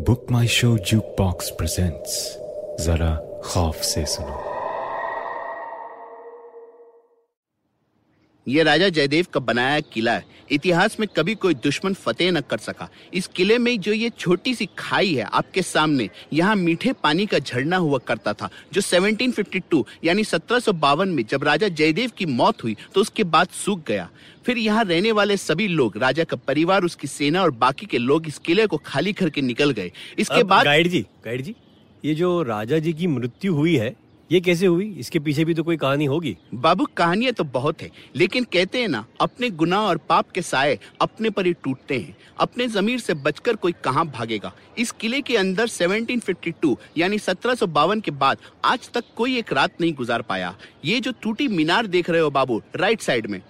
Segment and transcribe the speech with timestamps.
[0.00, 0.76] Book My Show
[1.18, 2.14] Jukebox presents
[2.84, 4.53] जरा खौफ से सुनो
[8.46, 12.58] ये राजा जयदेव का बनाया किला है। इतिहास में कभी कोई दुश्मन फतेह न कर
[12.58, 17.26] सका। इस किले में जो ये छोटी सी खाई है आपके सामने यहाँ मीठे पानी
[17.26, 22.64] का झरना हुआ करता था जो 1752 यानी सत्रह में जब राजा जयदेव की मौत
[22.64, 24.08] हुई तो उसके बाद सूख गया।
[24.46, 28.26] फिर यहाँ रहने वाले सभी लोग राजा का परिवार उसकी सेना और बाकी के लोग
[28.28, 31.54] इस किले को खाली करके निकल गए। इसके बाद गाइड जी गाइड जी
[32.04, 33.94] ये जो राजा जी की मृत्यु हुई है
[34.34, 34.86] ये कैसे हुई?
[34.98, 38.88] इसके पीछे भी तो कोई कहानी होगी। बाबू, कहानियाँ तो बहुत है, लेकिन कहते हैं
[38.88, 43.14] ना, अपने गुनाह और पाप के साय अपने पर ही टूटते हैं। अपने जमीर से
[43.14, 44.52] बचकर कोई कहाँ भागेगा?
[44.78, 47.54] इस किले के अंदर 1752 यानी सत्रह
[47.96, 52.10] के बाद, आज तक कोई एक रात नहीं गुजार पाया। ये जो टूटी मीनार देख
[52.10, 53.40] रहे हो बाबू राइट साइड में।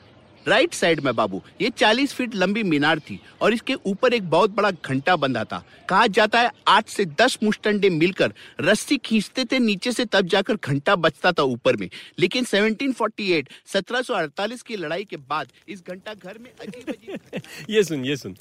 [0.48, 4.50] राइट साइड में बाबू ये 40 फीट लंबी मीनार थी और इसके ऊपर एक बहुत
[4.50, 9.58] बड़ा घंटा बंधा था। कहा जाता है आठ से दस मुस्टंडे मिलकर रस्सी खींचते थे
[9.58, 15.16] नीचे से तब जाकर घंटा बचता था ऊपर में। लेकिन 1748 1748 की लड़ाई के
[15.16, 18.36] बाद इस घंटा घर में अजीब अजीब ये सुन ये सुन।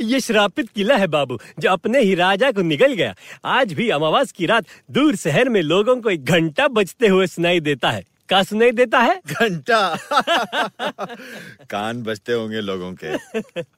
[0.00, 4.32] ये श्रापित किला है बाबू जो अपने ही राजा को निकल गया। आज भी अमावास
[4.32, 8.42] की रात दूर शहर में लोगों को एक घंटा बजते हुए सुनाई देता है। का
[8.42, 9.20] सुनाई देता है?
[9.26, 9.96] घंटा।
[11.70, 13.06] कान बजते होंगे लोगों के।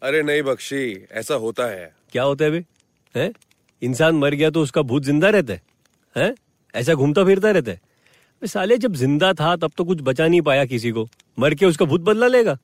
[0.03, 2.65] अरे नहीं बख्शी ऐसा होता है। क्या होता है बे
[3.15, 3.33] हैं?
[3.83, 5.63] इंसान मर गया तो उसका भूत ज़िंदा रहता है?
[6.17, 6.35] हैं?
[6.75, 7.81] ऐसा घूमता फिरता रहता है?
[8.43, 11.09] बे साले जब ज़िंदा था तब तो कुछ बचा नहीं पाया किसी को।
[11.39, 12.59] मर के उसका भूत बदला लेगा।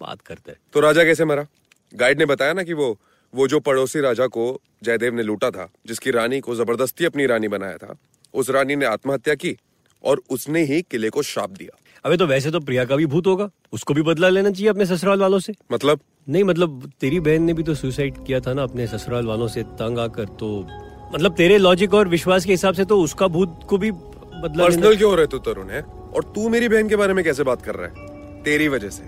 [0.00, 1.46] बात करते है। तो राजा कैसे मरा?
[1.94, 2.98] गाइड ने बताया ना कि वो
[3.34, 7.48] वो जो पड़ोसी राजा को जयदेव ने लूटा था जिसकी रानी को ज़बरदस्ती अपनी रानी
[7.48, 7.96] बनाया था
[8.34, 9.56] उस रानी ने आत्महत्या की।
[10.04, 13.26] और उसने ही किले को श्राप दिया। अबे तो वैसे तो प्रिया का भी भूत
[13.26, 16.00] होगा। उसको भी बदला लेना चाहिए अपने ससुराल वालों से। मतलब?
[16.28, 19.62] नहीं मतलब तेरी बहन ने भी तो सुसाइड किया था ना अपने ससुराल वालों से
[19.62, 20.66] तंग आकर तो
[21.14, 24.96] मतलब तेरे लॉजिक और विश्वास के हिसाब से तो उसका भूत को भी बदला पर्सनल
[24.96, 25.82] क्यों हो रहे तू तरुण है?
[25.82, 28.06] और तू मेरी बहन के बारे में कैसे बात कर रहा है?
[28.42, 29.02] तेरी वजह से।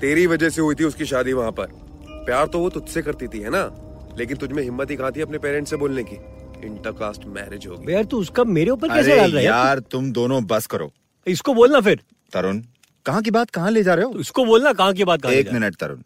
[0.00, 1.66] तेरी वजह से हुई थी उसकी शादी वहाँ पर।
[2.08, 3.70] प्यार तो वो तुझसे करती थी है ना?
[4.18, 6.16] लेकिन तुझ में हिम्मत ही कहा थी अपने पेरेंट्स से बोलने की?
[6.64, 9.44] इंटरकास्ट मैरिज होगी। यार तू उसका मेरे ऊपर कैसे डाल रहा है?
[9.44, 10.92] यार तुम दोनों बस करो।
[11.26, 12.00] इसको बोलना फिर।
[12.32, 12.62] तरुण
[13.06, 14.18] कहाँ की बात कहाँ ले जा रहे हो?
[14.20, 15.52] इसको बोलना कहाँ की बात कहाँ एक?
[15.52, 16.02] मिनट तरुण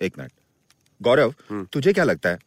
[0.00, 0.32] एक मिनट।
[1.00, 1.34] गौरव
[1.72, 2.38] तुझे क्या लगता है?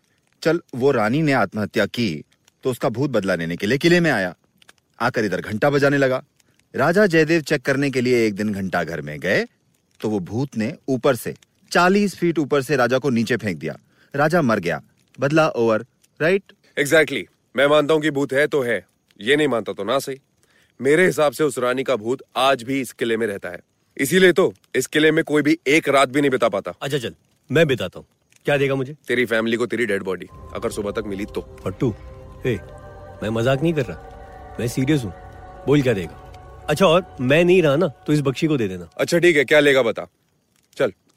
[0.44, 2.24] चल वो रानी ने आत्महत्या की
[2.64, 4.34] तो उसका भूत बदला लेने के लिए किले में आया।
[5.00, 6.24] आकर इधर घंटा बजाने लगा।
[6.74, 9.46] राजा जयदेव चेक करने के लिए एक दिन घंटा घर में गए
[10.00, 11.34] तो वो भूत ने ऊपर से
[11.72, 13.78] चालीस फीट ऊपर से राजा को नीचे फेंक दिया।
[14.14, 14.82] राजा मर गया।
[15.18, 15.86] बदला ओवर
[16.20, 16.52] राइट?
[16.78, 17.37] Exactly exactly.
[17.56, 18.86] मैं मानता हूँ कि भूत है तो है।
[19.20, 20.20] ये नहीं मानता तो ना सही।
[20.80, 23.60] मेरे हिसाब से उस रानी का भूत आज भी इस किले में रहता है।
[23.98, 27.14] इसीलिए तो इस किले में कोई भी एक रात भी नहीं बिता पाता। अच्छा चल
[27.50, 28.06] मैं बिताता हूँ।
[28.46, 28.96] क्या देगा मुझे?
[29.08, 31.90] तेरी फैमिली को तेरी डेड बॉडी अगर सुबह तक मिली तो। फट्टू
[32.46, 32.56] हे
[33.24, 35.14] मैं मज़ाक नहीं कर रहा। मैं सीरियस हूँ।
[35.68, 36.24] बोल क्या देगा?
[36.70, 39.46] अच्छा और मैं नहीं रहा ना तो इस बख्शी को दे देना। अच्छा ठीक है
[39.46, 40.08] क्या लेगा बता।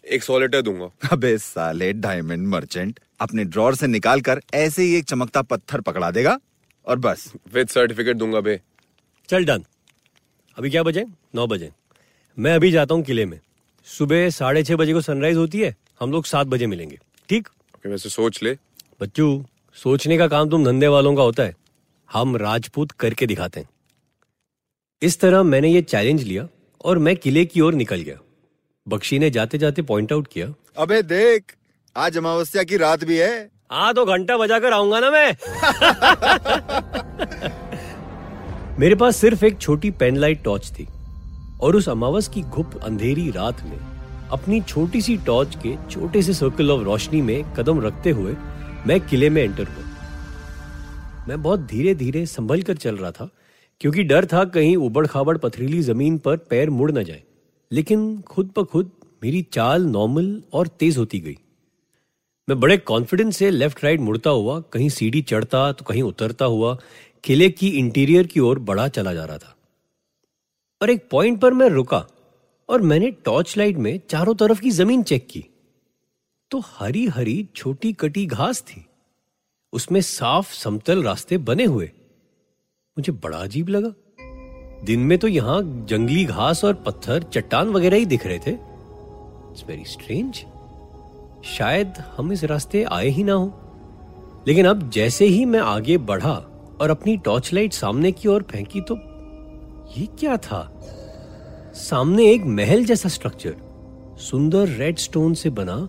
[0.04, 5.04] एक सॉलिटर दूँगा। अबे साले डायमंड मर्चेंट अपने ड्रॉर से निकाल कर ऐसे ही एक
[5.04, 6.38] चमकता पत्थर पकड़ा देगा
[6.86, 8.60] और बस। विद सर्टिफिकेट दूँगा बे।
[9.28, 9.64] चल डन।
[10.56, 11.04] अभी क्या बजे?
[11.34, 11.70] नौ बजे।
[12.38, 13.38] मैं अभी जाता हूँ किले में।
[13.86, 17.48] सुबह साढ़े छह बजे को सनराइज होती है हम लोग सात बजे मिलेंगे। ठीक?
[17.48, 18.56] ओके, वैसे सोच ले।
[19.00, 19.44] बच्चू
[19.76, 21.54] सोचने का काम तुम धंधे वालों का होता है।
[22.10, 23.68] हम राजपूत करके दिखाते हैं।
[25.02, 26.48] इस तरह मैंने ये चैलेंज लिया
[26.84, 28.18] और मैं किले की ओर निकल गया।
[28.90, 31.54] बख्शी ने जाते जाते पॉइंट आउट किया। अबे देख
[31.96, 35.32] आज अमावस्या की रात भी है। हाँ तो घंटा बजा कर आऊँगा ना मैं।
[38.78, 40.86] मेरे पास सिर्फ़ एक छोटी पेनलाइट टॉर्च थी
[41.62, 43.78] और उस अमावस की घुप अंधेरी रात में
[44.32, 48.34] अपनी छोटी सी टॉर्च के छोटे से सर्कल ऑफ़ रोशनी में कदम रखते हुए
[48.86, 53.28] मैं किले में एंटर हुआ। मैं बहुत धीरे धीरे संभल कर चल रहा था
[53.80, 57.22] क्योंकि डर था कहीं उबड़ खाबड़ पथरीली ज़मीन पर पैर मुड़ न जाए।
[57.72, 58.90] लेकिन खुद ब खुद
[59.22, 61.38] मेरी चाल नॉर्मल और तेज होती गई।
[62.48, 66.78] मैं बड़े कॉन्फिडेंस से लेफ़्ट राइट मुड़ता हुआ, कहीं सीढ़ी चढ़ता तो कहीं उतरता हुआ,
[67.24, 69.56] किले की इंटीरियर की ओर बढ़ा चला जा रहा था।
[70.82, 72.06] और एक पॉइंट पर मैं रुका
[72.68, 75.44] और मैंने टॉर्च लाइट में चारों तरफ़ की ज़मीन चेक की।
[76.50, 78.86] तो हरी हरी छोटी कटी घास थी।
[79.72, 81.92] उसमें साफ़ समतल रास्ते बने हुए।
[82.98, 83.92] मुझे बड़ा अजीब लगा।
[84.84, 89.64] दिन में तो यहाँ जंगली घास और पत्थर, चट्टान वगैरह ही दिख रहे थे। इट्स
[89.68, 90.44] वेरी स्ट्रेंज
[91.44, 93.52] शायद हम इस रास्ते आए ही ना हो।
[94.48, 96.34] लेकिन अब जैसे ही मैं आगे बढ़ा
[96.80, 98.94] और अपनी टॉर्च लाइट सामने की ओर फेंकी तो
[99.96, 100.82] ये क्या था?
[101.74, 103.56] सामने एक महल जैसा स्ट्रक्चर
[104.20, 105.88] सुंदर रेड स्टोन से बना,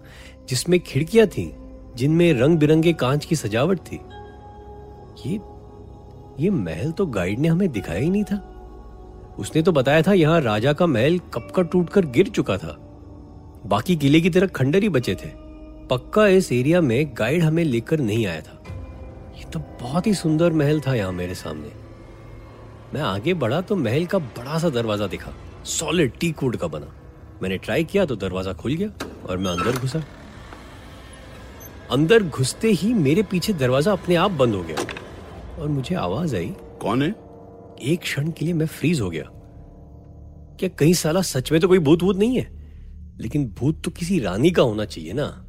[0.50, 1.50] जिसमें खिड़कियाँ थीं,
[1.96, 4.00] जिनमें रंग बिरंगे कांच की सजावट थी।
[5.26, 5.40] ये
[6.40, 8.51] ये महल तो गाइड ने हमें दिखाया ही नहीं था।
[9.40, 12.76] उसने तो बताया था यहाँ राजा का महल कब का टूटकर गिर चुका था।
[13.66, 15.30] बाकी किले की तरह खंडर ही बचे थे।
[15.88, 18.58] पक्का इस एरिया में गाइड हमें लेकर नहीं आया था।
[19.38, 21.72] ये तो बहुत ही सुंदर महल था यहाँ मेरे सामने।
[22.94, 25.32] मैं आगे बढ़ा तो महल का बड़ा सा दरवाज़ा दिखा।
[25.66, 26.94] सॉलिड टी कोड का बना।
[27.42, 28.90] मैंने ट्राई किया तो दरवाज़ा खुल गया
[29.30, 30.04] और मैं अंदर घुसा।
[31.92, 34.86] अंदर घुसते ही मेरे पीछे दरवाज़ा अपने आप बंद हो गया।
[35.62, 37.14] और मुझे आवाज़ आई। कौन है?
[37.82, 39.24] एक क्षण के लिए मैं फ्रीज हो गया।
[40.60, 42.62] क्या कहीं साला सच में तो कोई भूत वूत नहीं है?
[43.18, 45.46] लेकिन भूत तो किसी रानी का होना चाहिए ना।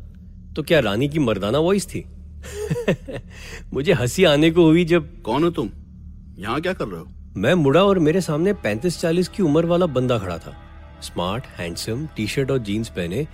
[0.56, 2.04] तो क्या रानी की मर्दाना वॉइस थी?
[3.74, 5.70] मुझे हँसी आने को हुई जब कौन हो तुम?
[6.38, 7.06] यहाँ क्या कर रहे हो?
[7.36, 10.56] मैं मुड़ा और मेरे सामने पैंतीस चालीस की उम्र वाला बंदा खड़ा था।
[11.02, 13.26] स्मार्ट हैंडसम टी शर्ट और जीन्स पहने।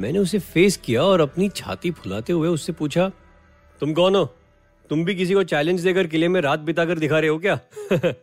[0.00, 3.08] मैंने उसे फेस किया और अपनी छाती फुलाते हुए उससे पूछा
[3.80, 4.34] तुम कौन हो?
[4.90, 7.60] तुम भी किसी को चैलेंज देकर किले में रात बिताकर दिखा रहे हो क्या?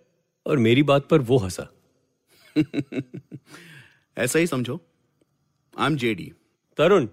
[0.46, 1.68] और मेरी बात पर वो हंसा।
[4.18, 4.80] ऐसा ही समझो।
[5.78, 6.32] आई एम जेडी
[6.78, 7.08] तरुण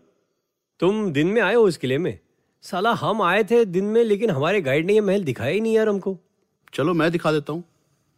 [0.81, 2.19] तुम दिन में आए हो इस किले में?
[2.63, 5.75] साला हम आए थे दिन में लेकिन हमारे गाइड ने ये महल दिखाया ही नहीं
[5.75, 6.19] यार हमको।
[6.75, 7.65] चलो मैं दिखा देता हूँ।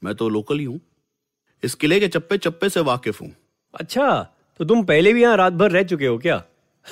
[0.05, 0.81] मैं तो लोकल ही हूँ।
[1.65, 3.33] इस किले के चप्पे चप्पे से वाकिफ हूँ।
[3.75, 6.45] अच्छा तो तुम पहले भी यहाँ रात भर रह चुके हो क्या?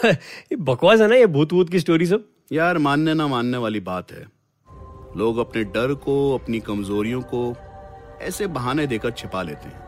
[0.07, 2.29] ये बकवास है ना ये भूत भूत की स्टोरी सब?
[2.53, 4.27] यार मानने ना मानने वाली बात है।
[5.17, 7.57] लोग अपने डर को अपनी कमजोरियों को
[8.21, 9.81] ऐसे बहाने देकर छिपा लेते हैं।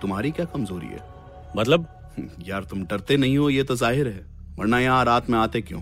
[0.00, 1.00] तुम्हारी क्या कमज़ोरी है?
[1.56, 1.88] मतलब?
[2.46, 4.26] यार तुम डरते नहीं हो ये तो ज़ाहिर है।
[4.58, 5.80] वरना यहाँ रात में आते क्यों?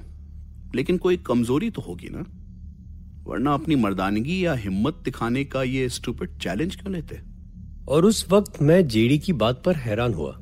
[0.75, 2.25] लेकिन कोई कमज़ोरी तो होगी ना?
[3.31, 7.21] वरना अपनी मर्दानगी या हिम्मत दिखाने का ये स्टूपिड चैलेंज क्यों लेते?
[7.89, 10.35] और उस वक्त मैं जेडी की बात पर हैरान हुआ।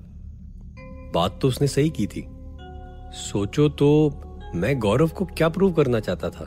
[1.15, 2.27] बात तो उसने सही की थी।
[3.13, 4.21] सोचो तो
[4.55, 6.45] मैं गौरव को क्या प्रूव करना चाहता था?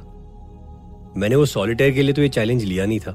[1.18, 3.12] मैंने वो सॉलिटेयर के लिए तो ये चैलेंज लिया नहीं था।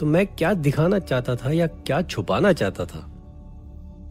[0.00, 3.08] तो मैं क्या दिखाना चाहता था या क्या छुपाना चाहता था?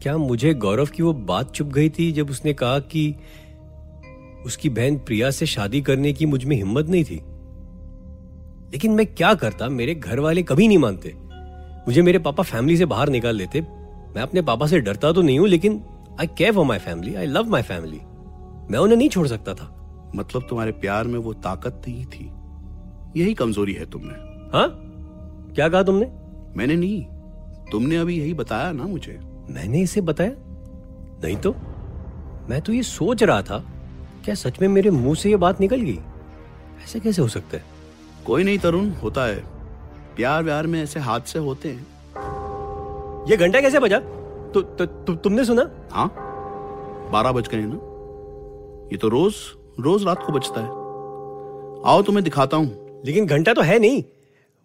[0.02, 3.14] क्या मुझे गौरव की वो बात चुप गई थी जब उसने कहा कि
[4.46, 7.16] उसकी बहन प्रिया से शादी करने की मुझमें हिम्मत नहीं थी?
[8.72, 9.68] लेकिन मैं क्या करता?
[9.68, 11.14] मेरे घर वाले कभी नहीं मानते।
[11.88, 15.38] मुझे मेरे पापा फैमिली से बाहर निकाल लेते। मैं अपने पापा से डरता तो नहीं
[15.38, 15.82] हूँ, लेकिन
[16.20, 18.00] I care for my family I love my family
[18.70, 19.78] मैं उन्हें नहीं छोड़ सकता था।
[20.16, 22.32] मतलब तुम्हारे प्यार में वो ताकत नहीं थी।
[23.20, 24.88] यही कमज़ोरी है तुमने। हाँ?
[25.54, 26.06] क्या कहा तुमने?
[26.56, 27.04] मैंने नहीं।
[27.72, 29.20] तुमने अभी यही बताया ना मुझे।
[29.50, 30.30] मैंने इसे बताया?
[31.24, 31.54] नहीं तो?
[32.50, 33.64] मैं तो ये सोच रहा था
[34.24, 35.98] क्या सच में मेरे मुँह से ये बात निकल गई?
[36.84, 37.64] ऐसे कैसे हो सकता है?
[38.26, 39.44] कोई नहीं तरुण होता है।
[40.16, 41.86] प्यार व्यार में ऐसे हादसे होते हैं।
[43.30, 43.98] ये घंटा कैसे बजा?
[44.54, 45.70] तु, तु, तु, तुमने सुना?
[45.92, 46.08] हाँ?
[47.12, 47.91] बारह बज गए ना?
[48.92, 49.34] ये तो रोज
[49.80, 50.68] रोज रात को बचता है।
[51.90, 54.02] आओ तुम्हें दिखाता हूँ। लेकिन घंटा तो है नहीं।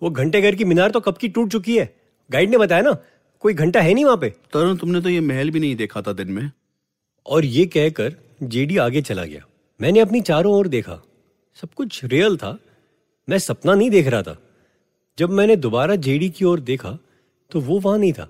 [0.01, 1.95] वो घंटे घर की मीनार तो कब की टूट चुकी है।
[2.31, 2.91] गाइड ने बताया ना
[3.39, 6.13] कोई घंटा है नहीं वहाँ पे। तरुण तुमने तो ये महल भी नहीं देखा था
[6.13, 6.51] दिन में।
[7.25, 9.45] और ये कहकर जेडी आगे चला गया।
[9.81, 11.01] मैंने अपनी चारों ओर देखा।
[11.61, 12.57] सब कुछ रियल था।
[13.29, 14.37] मैं सपना नहीं देख रहा था।
[15.17, 16.97] जब मैंने दोबारा जेडी की ओर देखा
[17.51, 18.29] तो वो वहाँ नहीं था।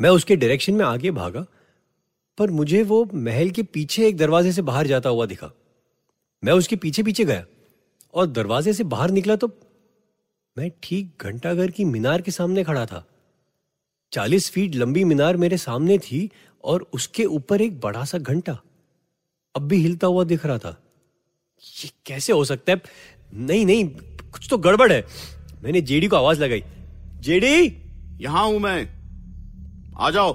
[0.00, 1.46] मैं उसके डायरेक्शन में आगे भागा
[2.38, 5.50] पर मुझे वो महल के पीछे एक दरवाजे से बाहर जाता हुआ दिखा।
[6.44, 7.44] मैं उसके पीछे पीछे गया
[8.14, 9.48] और दरवाजे से बाहर निकला तो
[10.58, 13.04] मैं ठीक घंटाघर की मीनार के सामने खड़ा था।
[14.12, 16.30] चालीस फीट लंबी मीनार मेरे सामने थी
[16.64, 18.60] और उसके ऊपर एक बड़ा सा घंटा
[19.54, 20.82] अब भी हिलता हुआ दिख रहा था।
[21.84, 22.82] ये कैसे हो सकता है?
[23.34, 23.88] नहीं नहीं,
[24.32, 25.06] कुछ तो गड़बड़ है।
[25.62, 26.64] मैंने जेडी को आवाज़ लगाई।
[27.20, 27.76] जेडी?
[28.24, 28.88] यहाँ हूँ मैं।
[29.98, 30.30] आ जाओ।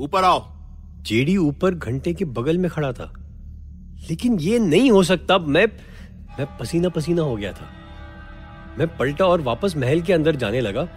[0.00, 0.55] ऊपर आओ।
[1.06, 3.12] जेडी ऊपर घंटे के बगल में खड़ा था।
[4.10, 5.66] लेकिन ये नहीं हो सकता, मैं
[6.38, 7.70] मैं पसीना पसीना हो गया था।
[8.78, 10.88] मैं पलटा और वापस महल के अंदर जाने लगा।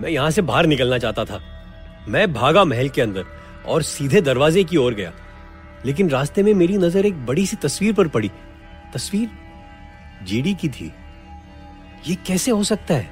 [0.00, 1.40] मैं यहाँ से बाहर निकलना चाहता था।
[2.08, 3.24] मैं भागा महल के अंदर
[3.66, 5.12] और सीधे दरवाजे की ओर गया।
[5.86, 8.30] लेकिन रास्ते में मेरी नज़र एक बड़ी सी तस्वीर पर पड़ी।
[8.94, 9.30] तस्वीर
[10.24, 10.92] जेडी की थी।
[12.08, 13.08] ये कैसे हो सकता है?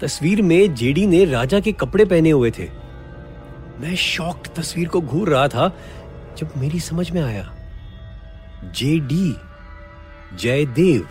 [0.00, 2.85] तस्वीर में जेडी ने राजा के कपड़े पहने हुए थे।
[3.80, 5.68] मैं शॉक्ड तस्वीर को घूर रहा था
[6.38, 7.52] जब मेरी समझ में आया।
[8.64, 9.34] J D
[10.38, 11.08] Jaidev.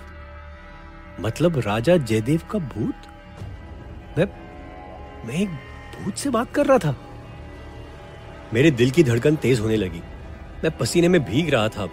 [1.19, 3.07] मतलब राजा जयदेव का भूत?
[4.17, 4.25] मैं
[5.27, 5.49] मैं एक
[5.95, 6.95] भूत से बात कर रहा था।
[8.53, 10.01] मेरे दिल की धड़कन तेज होने लगी।
[10.63, 11.91] मैं पसीने में भीग रहा था अब।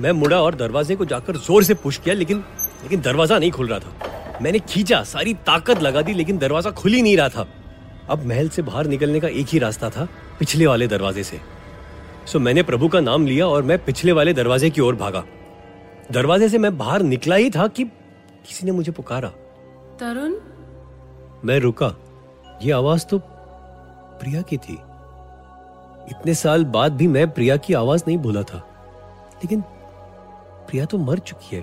[0.00, 2.44] मैं मुड़ा और दरवाजे को जाकर ज़ोर से पुश किया, लेकिन
[2.82, 6.92] लेकिन दरवाज़ा नहीं खुल रहा था। मैंने खींचा, सारी ताकत लगा दी, लेकिन दरवाज़ा खुल
[6.92, 7.46] ही नहीं रहा था।
[8.10, 11.40] अब महल से बाहर निकलने का एक ही रास्ता था पिछले वाले दरवाजे से।
[12.26, 15.24] सो मैंने प्रभु का नाम लिया और मैं पिछले वाले दरवाजे की ओर भागा।
[16.12, 17.84] दरवाजे से मैं बाहर निकला ही था कि
[18.46, 19.28] किसी ने मुझे पुकारा।
[20.00, 20.34] तरुण?
[21.44, 21.94] मैं रुका।
[22.62, 23.18] ये आवाज़ तो
[24.20, 24.74] प्रिया की थी।
[26.10, 28.56] इतने साल बाद भी मैं प्रिया की आवाज़ नहीं भूला था।
[29.36, 29.60] लेकिन
[30.68, 31.62] प्रिया तो मर चुकी है।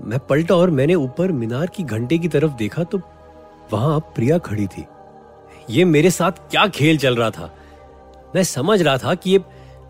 [0.00, 3.00] मैं पलटा और मैंने ऊपर मीनार की घंटे की तरफ़ देखा तो
[3.72, 4.86] वहाँ अब प्रिया खड़ी थी।
[5.70, 7.54] ये मेरे साथ क्या खेल चल रहा था?
[8.36, 9.40] मैं समझ रहा था कि ये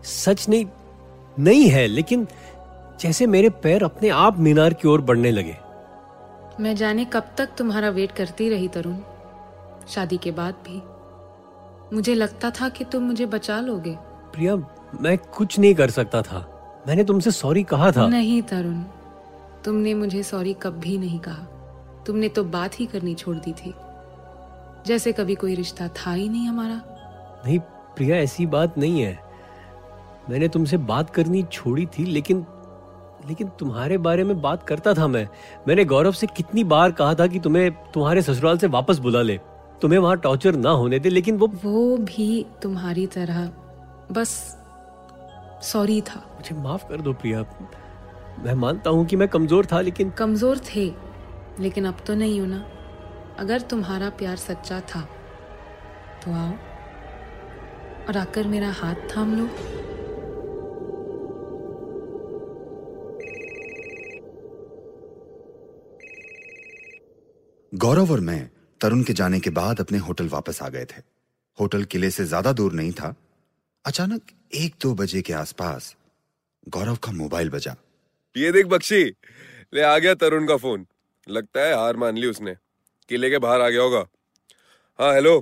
[0.03, 0.65] सच नहीं
[1.39, 2.27] नहीं है लेकिन
[3.01, 5.57] जैसे मेरे पैर अपने आप मीनार की ओर बढ़ने लगे।
[6.59, 8.97] मैं जाने कब तक तुम्हारा वेट करती रही तरुण?
[9.87, 10.81] शादी के बाद भी।
[11.95, 13.95] मुझे लगता था कि तुम मुझे बचा लोगे।
[14.33, 14.55] प्रिया
[15.01, 16.51] मैं कुछ नहीं कर सकता था।
[16.87, 18.83] मैंने तुमसे सॉरी कहा था। नहीं तरुण
[19.65, 23.73] तुमने मुझे सॉरी कभी नहीं कहा। तुमने तो बात ही करनी छोड़ दी थी।
[24.87, 26.81] जैसे कभी कोई रिश्ता था ही नहीं हमारा।
[27.45, 27.59] नहीं
[27.95, 29.17] प्रिया ऐसी बात नहीं है।
[30.29, 32.45] मैंने तुमसे बात करनी छोड़ी थी लेकिन
[33.27, 35.27] लेकिन तुम्हारे बारे में बात करता था मैं।
[35.67, 39.37] मैंने गौरव से कितनी बार कहा था कि तुम्हें तुम्हारे ससुराल से वापस बुला ले।
[39.81, 43.49] तुम्हें वहाँ टॉर्चर ना होने दे लेकिन वो वो भी तुम्हारी तरह
[44.11, 44.29] बस
[45.63, 47.41] सॉरी था। मुझे माफ़ कर दो प्रिया।
[48.45, 50.85] मैं मानता हूँ कि मैं कमज़ोर था लेकिन कमज़ोर थे
[51.59, 52.63] लेकिन अब तो नहीं हो ना।
[53.39, 55.01] अगर तुम्हारा प्यार सच्चा था
[56.23, 56.51] तो आओ
[58.07, 59.47] और आकर मेरा हाथ थाम लो।
[67.73, 68.49] गौरव और मैं
[68.81, 71.01] तरुण के जाने के बाद अपने होटल वापस आ गए थे।
[71.57, 73.13] होटल किले से ज़्यादा दूर नहीं था।
[73.85, 75.95] अचानक एक दो बजे के आसपास
[76.67, 77.75] गौरव का मोबाइल बजा।
[78.35, 79.03] ये देख बख्शी
[79.73, 80.85] ले आ गया तरुण का फ़ोन।
[81.27, 82.55] लगता है हार मान ली उसने।
[83.09, 84.05] किले के बाहर आ गया होगा।
[84.99, 85.39] हाँ हेलो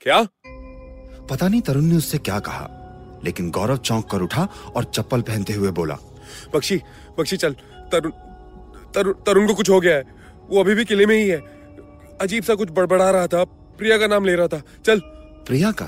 [0.00, 0.22] क्या?
[1.30, 2.68] पता नहीं तरुण ने उससे क्या कहा
[3.24, 4.44] लेकिन गौरव चौंक कर उठा
[4.76, 5.96] और चप्पल पहनते हुए बोला
[6.54, 6.76] बख्शी
[7.18, 7.52] बख्शी चल
[7.92, 8.10] तरुण
[8.94, 10.02] तरुण तरुण को कुछ हो गया है।
[10.50, 11.38] वो अभी भी किले में ही है।
[12.20, 13.44] अजीब सा कुछ बड़बड़ा रहा था।
[13.78, 15.00] प्रिया का नाम ले रहा था। चल।
[15.46, 15.86] प्रिया का?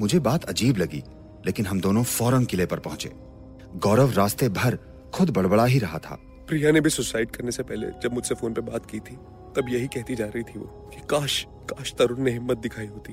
[0.00, 1.02] मुझे बात अजीब लगी
[1.46, 3.10] लेकिन हम दोनों फ़ौरन किले पर पहुँचे।
[3.78, 4.78] गौरव रास्ते भर
[5.14, 8.54] खुद बड़बड़ा ही रहा था। प्रिया ने भी सुसाइड करने से पहले जब मुझसे फ़ोन
[8.54, 9.16] पे बात की थी
[9.56, 13.12] तब यही कहती जा रही थी वो कि काश काश तरुण ने हिम्मत दिखाई होती।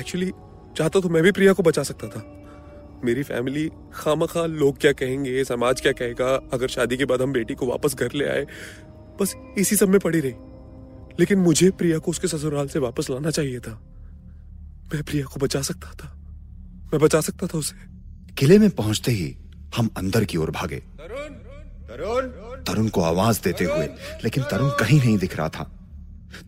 [0.00, 0.30] एक्चुअली
[0.76, 2.22] चाहता तो मैं भी प्रिया को बचा सकता था।
[3.04, 7.32] मेरी फैमिली खामा खा लोग क्या कहेंगे समाज क्या कहेगा अगर शादी के बाद हम
[7.32, 8.46] बेटी को वापस घर ले आए
[9.20, 10.34] बस इसी सब में पड़ी रही।
[11.20, 13.72] लेकिन मुझे प्रिया को उसके ससुराल से वापस लाना चाहिए था।
[14.94, 16.14] मैं प्रिया को बचा सकता था।
[16.92, 17.76] मैं बचा सकता था उसे।
[18.34, 19.36] किले में पहुँचते ही
[19.76, 20.82] हम अंदर की ओर भागे।
[21.88, 23.86] तरुण। को आवाज़ देते हुए
[24.24, 25.64] लेकिन तरुण कहीं नहीं दिख रहा था।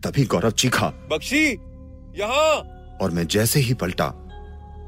[0.03, 1.47] तभी गौरव चीखा बख्शी
[2.15, 2.57] यहाँ।
[3.01, 4.07] और मैं जैसे ही पलटा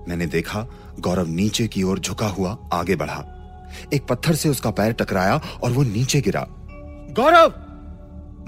[0.08, 0.68] मैंने देखा
[1.00, 3.26] गौरव नीचे की ओर झुका हुआ आगे बढ़ा।
[3.94, 6.46] एक पत्थर से उसका पैर टकराया और वो नीचे गिरा।
[7.20, 7.54] गौरव!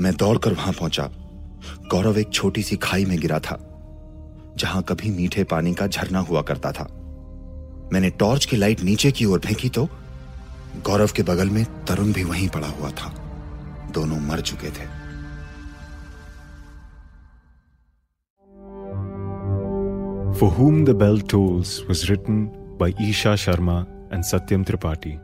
[0.04, 1.10] मैं दौड़कर वहाँ पहुँचा।
[1.92, 3.58] गौरव एक छोटी सी खाई में गिरा था
[4.58, 6.84] जहाँ कभी मीठे पानी का झरना हुआ करता था।
[7.94, 9.90] मैंने टॉर्च की लाइट नीचे की ओर फेंकी तो
[10.84, 13.14] गौरव के बगल में तरुण भी वहीं पड़ा हुआ था
[13.94, 14.88] दोनों मर चुके थे
[20.38, 25.18] For Whom the Bell Tolls was written by Isha Sharma and Satyam Tripathi,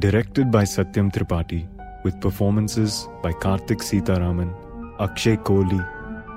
[0.00, 1.68] directed by Satyam Tripathi,
[2.02, 4.52] with performances by Karthik Sitaraman,
[4.98, 5.80] Akshay Kohli,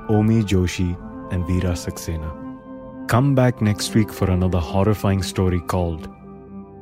[0.09, 0.95] Omi Joshi,
[1.31, 2.29] and Veera Saxena.
[3.07, 6.07] Come back next week for another horrifying story called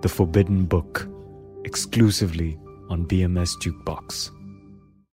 [0.01, 1.07] The Forbidden Book,
[1.63, 4.40] exclusively on BMS Jukebox.